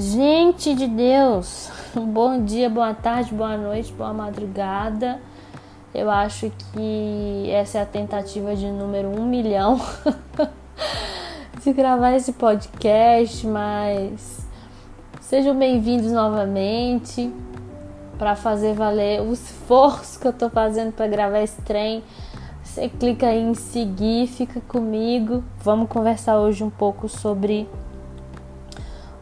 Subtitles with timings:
[0.00, 5.20] Gente de Deus, bom dia, boa tarde, boa noite, boa madrugada.
[5.94, 9.78] Eu acho que essa é a tentativa de número um milhão
[11.62, 14.40] de gravar esse podcast, mas
[15.20, 17.30] sejam bem-vindos novamente
[18.16, 22.02] para fazer valer o esforço que eu tô fazendo para gravar esse trem.
[22.64, 25.44] Você clica aí em seguir, fica comigo.
[25.62, 27.68] Vamos conversar hoje um pouco sobre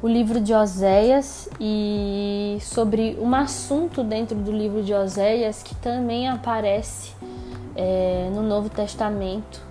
[0.01, 6.29] o livro de Oséias e sobre um assunto dentro do livro de Oséias que também
[6.29, 7.13] aparece
[7.75, 9.67] é, no Novo Testamento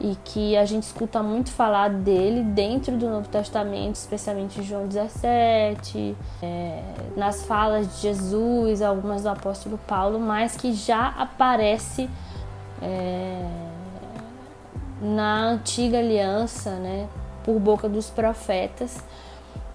[0.00, 4.86] e que a gente escuta muito falar dele dentro do Novo Testamento, especialmente em João
[4.86, 6.82] 17, é,
[7.16, 12.08] nas falas de Jesus, algumas do apóstolo Paulo, mas que já aparece
[12.80, 13.46] é,
[15.00, 17.08] na antiga aliança, né,
[17.44, 19.02] por boca dos profetas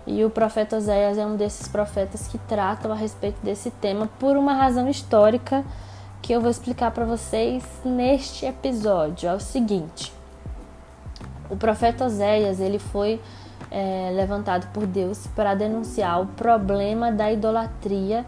[0.08, 4.38] e o profeta Oséias é um desses profetas que tratam a respeito desse tema por
[4.38, 5.66] uma razão histórica
[6.22, 9.28] que eu vou explicar para vocês neste episódio.
[9.28, 10.13] É o seguinte:
[11.50, 13.22] o profeta Oséias ele foi
[13.69, 18.25] é, levantado por Deus para denunciar o problema da idolatria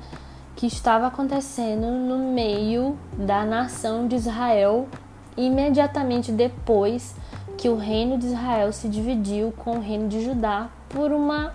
[0.57, 4.89] que estava acontecendo no meio da nação de Israel
[5.37, 7.15] imediatamente depois
[7.57, 11.53] que o reino de Israel se dividiu com o reino de Judá por uma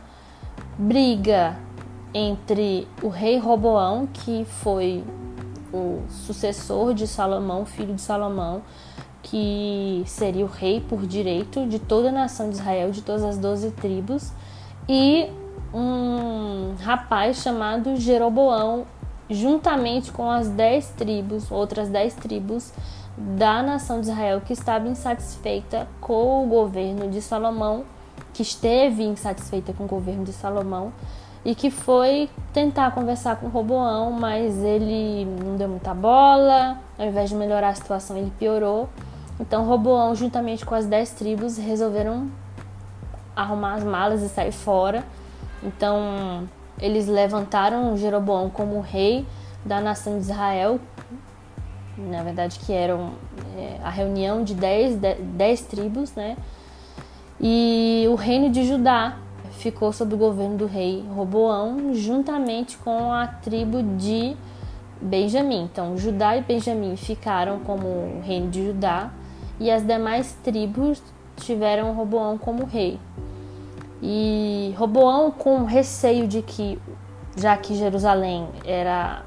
[0.78, 1.56] briga
[2.12, 5.04] entre o rei Roboão, que foi
[5.72, 8.62] o sucessor de Salomão, filho de Salomão,
[9.22, 13.38] que seria o rei por direito de toda a nação de Israel, de todas as
[13.38, 14.32] doze tribos,
[14.88, 15.28] e
[15.72, 18.86] um rapaz chamado Jeroboão,
[19.28, 22.72] juntamente com as dez tribos, outras dez tribos
[23.16, 27.84] da nação de Israel que estava insatisfeita com o governo de Salomão
[28.34, 30.92] que esteve insatisfeita com o governo de Salomão
[31.44, 37.30] e que foi tentar conversar com Roboão, mas ele não deu muita bola, ao invés
[37.30, 38.88] de melhorar a situação, ele piorou.
[39.38, 42.28] Então Roboão, juntamente com as dez tribos, resolveram
[43.36, 45.04] arrumar as malas e sair fora.
[45.62, 46.48] Então
[46.80, 49.26] eles levantaram Jeroboão como rei
[49.64, 50.80] da nação de Israel,
[51.96, 53.12] na verdade que eram
[53.56, 54.98] é, a reunião de dez,
[55.36, 56.36] dez tribos, né?
[57.46, 59.18] E o reino de Judá
[59.58, 64.34] ficou sob o governo do rei Roboão, juntamente com a tribo de
[64.98, 65.64] Benjamim.
[65.64, 69.10] Então, Judá e Benjamim ficaram como o reino de Judá
[69.60, 71.02] e as demais tribos
[71.36, 72.98] tiveram Roboão como rei.
[74.00, 76.80] E Roboão, com receio de que,
[77.36, 79.22] já que Jerusalém era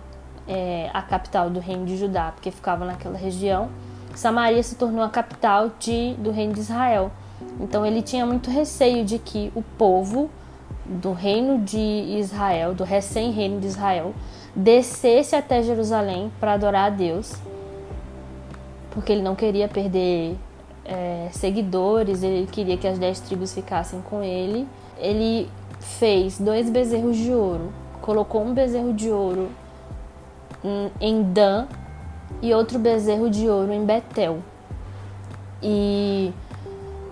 [0.48, 3.70] é, a capital do reino de Judá, porque ficava naquela região,
[4.16, 7.12] Samaria se tornou a capital de, do reino de Israel.
[7.60, 10.30] Então ele tinha muito receio de que o povo
[10.86, 14.14] do reino de Israel, do recém-reino de Israel,
[14.56, 17.34] descesse até Jerusalém para adorar a Deus,
[18.92, 20.38] porque ele não queria perder
[20.86, 24.68] é, seguidores, ele queria que as dez tribos ficassem com ele.
[24.98, 29.50] Ele fez dois bezerros de ouro, colocou um bezerro de ouro
[31.00, 31.68] em Dan
[32.42, 34.40] e outro bezerro de ouro em Betel.
[35.62, 36.32] E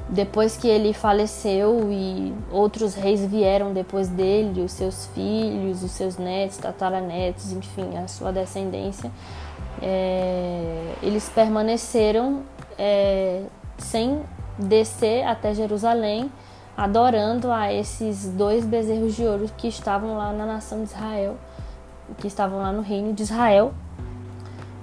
[0.07, 6.17] depois que ele faleceu e outros reis vieram depois dele, os seus filhos, os seus
[6.17, 9.11] netos, tataranetos, enfim, a sua descendência,
[9.81, 12.43] é, eles permaneceram
[12.77, 13.43] é,
[13.77, 14.21] sem
[14.59, 16.31] descer até Jerusalém,
[16.77, 21.35] adorando a esses dois bezerros de ouro que estavam lá na nação de Israel,
[22.17, 23.73] que estavam lá no reino de Israel.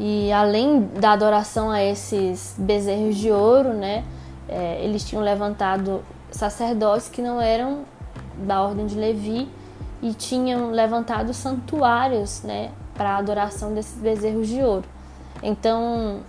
[0.00, 4.04] E além da adoração a esses bezerros de ouro, né?
[4.48, 7.84] É, eles tinham levantado sacerdotes que não eram
[8.46, 9.48] da ordem de Levi
[10.00, 14.84] e tinham levantado santuários né, para a adoração desses bezerros de ouro.
[15.42, 16.20] Então,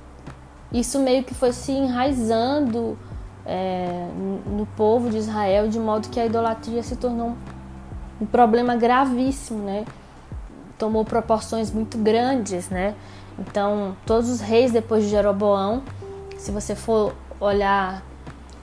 [0.71, 2.97] isso meio que foi se enraizando
[3.45, 4.07] é,
[4.47, 7.35] no povo de Israel, de modo que a idolatria se tornou
[8.19, 9.85] um problema gravíssimo, né?
[10.77, 12.95] Tomou proporções muito grandes, né?
[13.37, 15.83] Então, todos os reis depois de Jeroboão,
[16.37, 17.13] se você for
[17.43, 18.03] olhar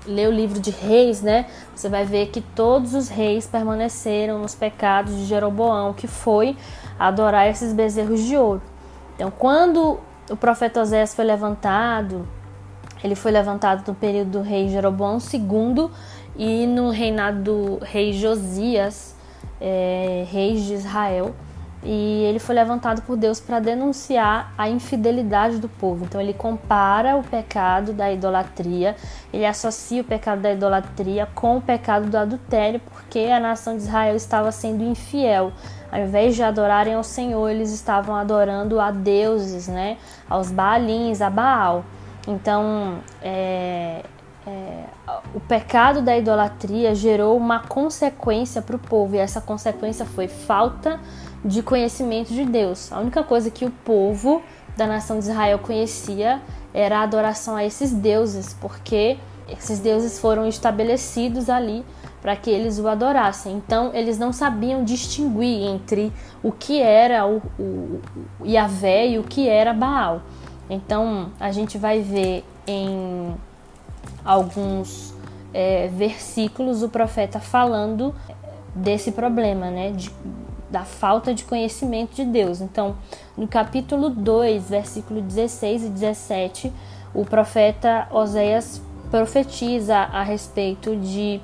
[0.06, 4.54] ler o livro de Reis, né, você vai ver que todos os reis permaneceram nos
[4.54, 6.56] pecados de Jeroboão, que foi
[6.98, 8.62] adorar esses bezerros de ouro.
[9.14, 10.00] Então, quando
[10.30, 12.26] o profeta Oséias foi levantado,
[13.02, 15.90] ele foi levantado no período do rei Jeroboão II
[16.36, 19.14] e no reinado do rei Josias,
[19.60, 21.34] é, reis de Israel.
[21.82, 26.04] E ele foi levantado por Deus para denunciar a infidelidade do povo.
[26.04, 28.94] Então ele compara o pecado da idolatria,
[29.32, 33.82] ele associa o pecado da idolatria com o pecado do adultério, porque a nação de
[33.82, 35.52] Israel estava sendo infiel.
[35.90, 39.96] Ao invés de adorarem ao Senhor, eles estavam adorando a deuses, né?
[40.28, 41.84] Aos Baalins, a Baal.
[42.28, 44.04] Então, é,
[44.46, 44.84] é,
[45.34, 51.00] o pecado da idolatria gerou uma consequência para o povo, e essa consequência foi falta
[51.44, 52.92] de conhecimento de Deus.
[52.92, 54.42] A única coisa que o povo
[54.76, 56.40] da nação de Israel conhecia
[56.72, 59.18] era a adoração a esses deuses, porque
[59.48, 61.84] esses deuses foram estabelecidos ali
[62.22, 63.56] para que eles o adorassem.
[63.56, 66.12] Então, eles não sabiam distinguir entre
[66.42, 68.00] o que era o, o,
[68.40, 70.22] o Yahvé e o que era Baal.
[70.68, 73.34] Então, a gente vai ver em
[74.24, 75.14] alguns
[75.52, 78.14] é, versículos o profeta falando
[78.74, 79.90] desse problema, né?
[79.90, 80.10] De,
[80.70, 82.60] da falta de conhecimento de Deus.
[82.60, 82.96] Então,
[83.36, 86.72] no capítulo 2, versículo 16 e 17,
[87.12, 91.40] o profeta Oséias profetiza a respeito de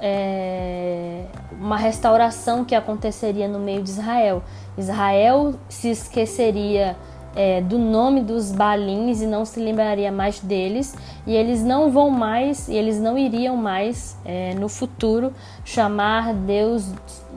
[0.00, 4.42] é, uma restauração que aconteceria no meio de Israel.
[4.78, 6.96] Israel se esqueceria
[7.34, 10.96] é, do nome dos balins e não se lembraria mais deles,
[11.26, 15.32] e eles não vão mais, e eles não iriam mais é, no futuro
[15.64, 16.92] chamar Deus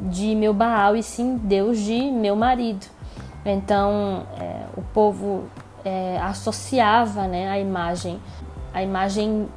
[0.09, 2.85] de meu Baal e sim Deus de meu marido.
[3.45, 5.43] Então é, o povo
[5.83, 8.19] é, associava né, a imagem,
[8.73, 9.47] a imagem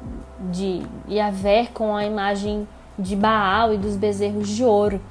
[0.51, 2.67] de Yahvé com a imagem
[2.97, 5.01] de Baal e dos bezerros de ouro.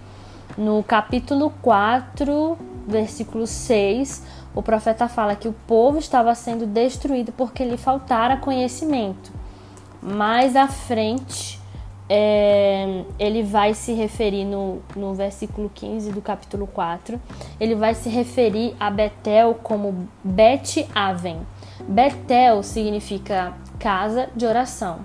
[0.56, 2.56] No capítulo 4,
[2.87, 4.23] versículo 6,
[4.55, 9.33] o profeta fala que o povo estava sendo destruído porque lhe faltara conhecimento.
[10.00, 11.61] Mais à frente,
[12.09, 17.21] é, ele vai se referir no, no versículo 15 do capítulo 4,
[17.59, 21.41] ele vai se referir a Betel como Bet Aven.
[21.89, 25.00] Betel significa casa de oração.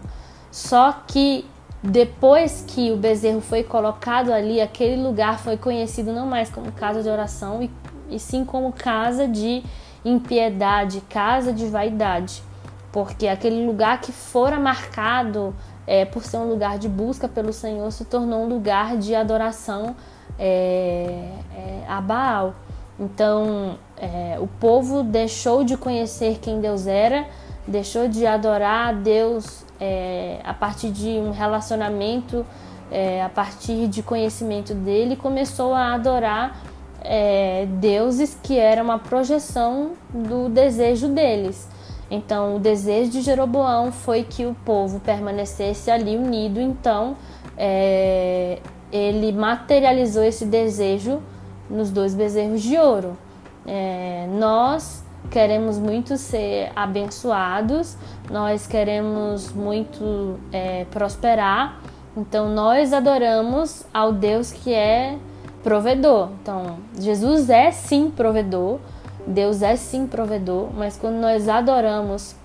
[0.51, 1.45] Só que
[1.83, 7.01] depois que o bezerro foi colocado ali, aquele lugar foi conhecido não mais como casa
[7.01, 7.69] de oração e
[8.12, 9.63] e sim como casa de
[10.04, 12.44] impiedade, casa de vaidade,
[12.92, 15.56] porque aquele lugar que fora marcado
[15.88, 19.95] é, por ser um lugar de busca pelo Senhor se tornou um lugar de adoração
[20.38, 22.54] é, é, a Baal.
[23.00, 27.25] Então é, o povo deixou de conhecer quem Deus era,
[27.68, 32.46] deixou de adorar a Deus é, a partir de um relacionamento,
[32.92, 36.62] é, a partir de conhecimento dele, começou a adorar
[37.02, 41.68] é, deuses que era uma projeção do desejo deles.
[42.10, 46.60] Então, o desejo de Jeroboão foi que o povo permanecesse ali unido.
[46.60, 47.16] Então,
[47.58, 48.60] é,
[48.92, 51.22] ele materializou esse desejo
[51.69, 53.18] nos dois bezerros de ouro.
[53.66, 57.97] É, nós queremos muito ser abençoados,
[58.29, 61.79] nós queremos muito é, prosperar.
[62.15, 65.18] Então, nós adoramos ao Deus que é
[65.63, 66.29] provedor.
[66.41, 68.79] Então, Jesus é sim provedor,
[69.25, 72.35] Deus é sim provedor, mas quando nós adoramos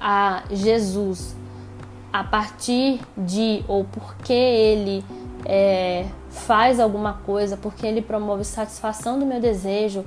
[0.00, 1.34] a Jesus
[2.12, 5.04] a partir de ou porque ele
[5.44, 10.04] é, faz alguma coisa, porque ele promove satisfação do meu desejo,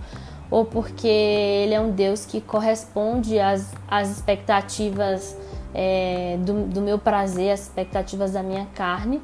[0.49, 5.37] ou porque ele é um Deus que corresponde às, às expectativas
[5.73, 9.21] é, do, do meu prazer, às expectativas da minha carne.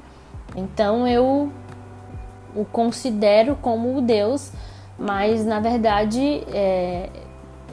[0.55, 1.51] Então eu
[2.55, 4.51] o considero como o Deus,
[4.97, 7.09] mas na verdade é,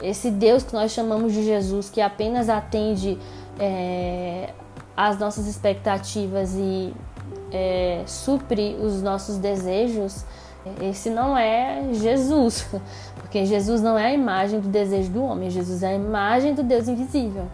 [0.01, 3.17] esse Deus que nós chamamos de Jesus, que apenas atende
[3.59, 4.49] é,
[4.97, 6.93] às nossas expectativas e
[7.51, 10.25] é, supre os nossos desejos,
[10.81, 12.67] esse não é Jesus,
[13.33, 16.61] porque Jesus não é a imagem do desejo do homem, Jesus é a imagem do
[16.61, 17.47] Deus invisível.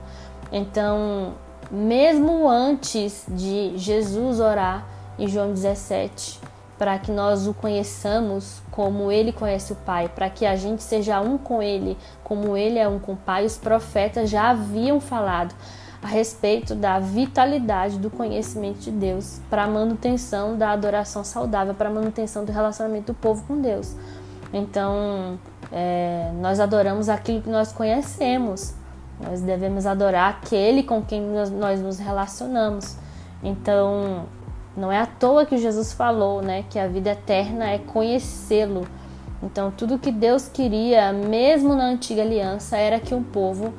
[0.52, 1.36] Então,
[1.72, 4.86] mesmo antes de Jesus orar
[5.18, 6.38] em João 17,
[6.78, 11.22] para que nós o conheçamos como ele conhece o Pai, para que a gente seja
[11.22, 13.46] um com ele, como ele é um com o Pai.
[13.46, 15.56] Os profetas já haviam falado
[16.04, 21.88] a respeito da vitalidade do conhecimento de Deus para a manutenção da adoração saudável, para
[21.88, 23.96] a manutenção do relacionamento do povo com Deus.
[24.52, 25.40] Então,
[25.72, 28.74] é, nós adoramos aquilo que nós conhecemos.
[29.20, 31.50] Nós devemos adorar aquele com quem nós,
[31.82, 32.96] nos relacionamos.
[33.44, 34.26] Então,
[34.76, 38.88] não é à toa que Jesus falou, né, que a vida eterna é conhecê-lo.
[39.44, 43.74] Então, tudo que Deus queria, mesmo na antiga aliança, era que o povo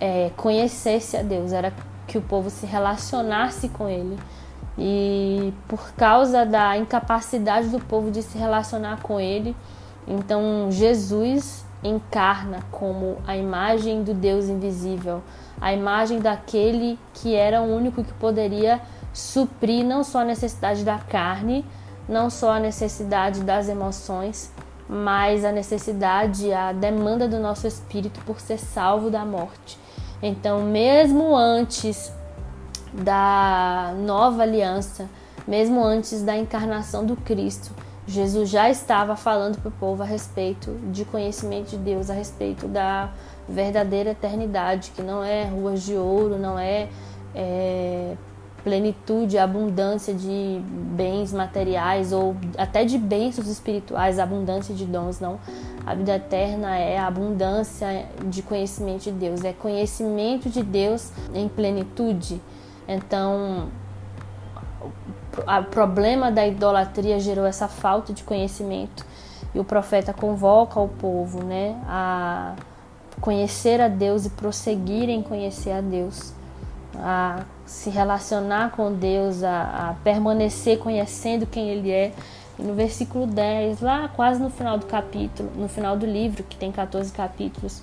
[0.00, 1.72] é, conhecesse a Deus, era
[2.06, 4.18] que o povo se relacionasse com Ele.
[4.76, 9.56] E por causa da incapacidade do povo de se relacionar com Ele,
[10.06, 15.22] Então, Jesus encarna como a imagem do Deus invisível,
[15.60, 18.80] a imagem daquele que era o único que poderia
[19.12, 21.64] suprir não só a necessidade da carne,
[22.08, 24.50] não só a necessidade das emoções,
[24.88, 29.78] mas a necessidade, a demanda do nosso espírito por ser salvo da morte.
[30.22, 32.12] Então, mesmo antes
[32.92, 35.08] da nova aliança,
[35.46, 37.72] mesmo antes da encarnação do Cristo,
[38.06, 42.68] Jesus já estava falando para o povo a respeito de conhecimento de Deus, a respeito
[42.68, 43.10] da
[43.48, 46.88] verdadeira eternidade, que não é ruas de ouro, não é,
[47.34, 48.14] é
[48.62, 50.60] plenitude, abundância de
[50.96, 55.38] bens materiais ou até de bênçãos espirituais, abundância de dons, não.
[55.86, 61.46] A vida eterna é a abundância de conhecimento de Deus, é conhecimento de Deus em
[61.46, 62.40] plenitude.
[62.88, 63.68] Então,
[65.38, 69.04] o problema da idolatria gerou essa falta de conhecimento
[69.54, 72.54] e o profeta convoca o povo, né, a
[73.20, 76.32] conhecer a Deus e prosseguir em conhecer a Deus,
[76.96, 82.12] a se relacionar com Deus, a, a permanecer conhecendo quem Ele é.
[82.58, 86.56] E no versículo 10, lá quase no final do capítulo, no final do livro, que
[86.56, 87.82] tem 14 capítulos,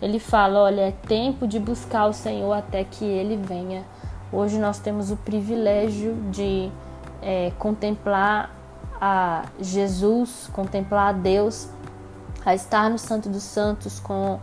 [0.00, 3.84] ele fala: Olha, é tempo de buscar o Senhor até que Ele venha.
[4.32, 6.70] Hoje nós temos o privilégio de
[7.22, 8.50] é, contemplar
[9.00, 11.68] a Jesus, contemplar a Deus,
[12.44, 14.38] a estar no Santo dos Santos com,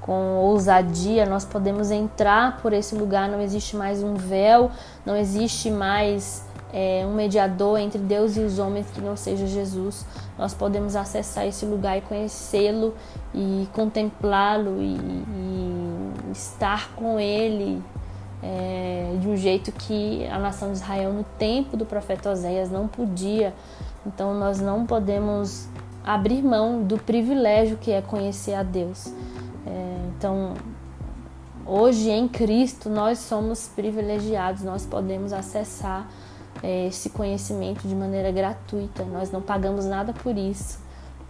[0.00, 4.70] com ousadia, nós podemos entrar por esse lugar, não existe mais um véu,
[5.04, 10.06] não existe mais é, um mediador entre Deus e os homens que não seja Jesus.
[10.38, 12.94] Nós podemos acessar esse lugar e conhecê-lo
[13.34, 17.82] e contemplá-lo e, e estar com Ele
[18.42, 22.88] é, de um jeito que a nação de Israel, no tempo do profeta Oséias, não
[22.88, 23.54] podia.
[24.04, 25.68] Então, nós não podemos
[26.04, 29.06] abrir mão do privilégio que é conhecer a Deus.
[29.64, 30.54] É, então,
[31.64, 36.08] hoje em Cristo, nós somos privilegiados, nós podemos acessar
[36.62, 40.80] é, esse conhecimento de maneira gratuita, nós não pagamos nada por isso,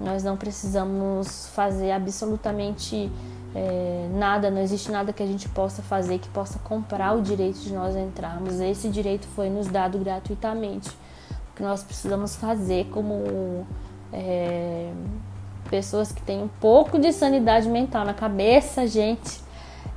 [0.00, 3.10] nós não precisamos fazer absolutamente
[3.54, 7.60] é, nada, não existe nada que a gente possa fazer que possa comprar o direito
[7.60, 8.60] de nós entrarmos.
[8.60, 10.88] Esse direito foi nos dado gratuitamente.
[10.88, 13.66] O que nós precisamos fazer como
[14.12, 14.90] é,
[15.68, 19.40] pessoas que têm um pouco de sanidade mental na cabeça, gente,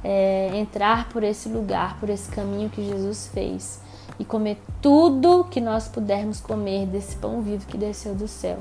[0.04, 3.82] é, entrar por esse lugar, por esse caminho que Jesus fez
[4.20, 8.60] e comer tudo que nós pudermos comer desse pão vivo que desceu do céu.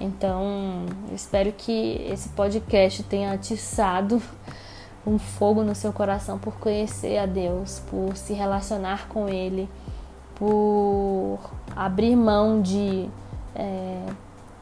[0.00, 4.20] Então, eu espero que esse podcast tenha atiçado
[5.06, 9.68] um fogo no seu coração por conhecer a Deus, por se relacionar com Ele,
[10.34, 11.38] por
[11.76, 13.08] abrir mão de
[13.54, 14.04] é,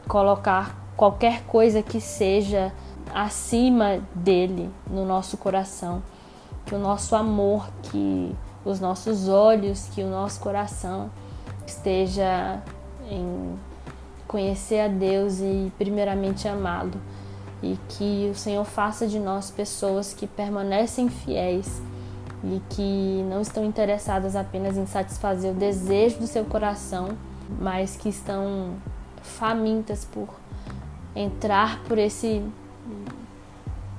[0.07, 2.71] colocar qualquer coisa que seja
[3.13, 6.03] acima dele no nosso coração.
[6.65, 11.09] Que o nosso amor, que os nossos olhos, que o nosso coração
[11.65, 12.61] esteja
[13.09, 13.57] em
[14.33, 16.99] conhecer a Deus e primeiramente amá-lo.
[17.61, 21.79] E que o Senhor faça de nós pessoas que permanecem fiéis
[22.43, 27.09] e que não estão interessadas apenas em satisfazer o desejo do seu coração,
[27.61, 28.73] mas que estão
[29.21, 30.27] famintas por
[31.15, 32.43] entrar por esse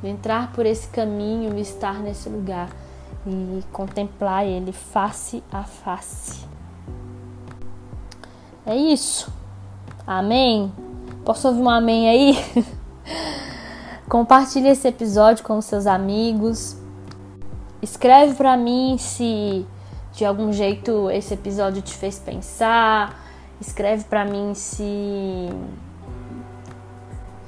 [0.02, 2.68] entrar por esse caminho e estar nesse lugar
[3.26, 6.44] e contemplar ele face a face.
[8.66, 9.43] É isso.
[10.06, 10.70] Amém?
[11.24, 12.64] Posso ouvir um amém aí?
[14.08, 16.76] Compartilhe esse episódio com seus amigos.
[17.80, 19.66] Escreve para mim se
[20.12, 23.18] de algum jeito esse episódio te fez pensar.
[23.58, 25.48] Escreve para mim se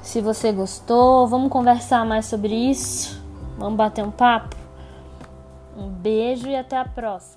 [0.01, 1.27] se você gostou.
[1.27, 3.21] Vamos conversar mais sobre isso.
[3.57, 4.55] Vamos bater um papo.
[5.77, 7.36] Um beijo e até a próxima.